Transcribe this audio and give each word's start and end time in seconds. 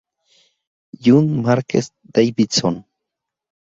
Jun 1.09 1.25
Marques 1.45 1.93
Davidson 2.19 2.85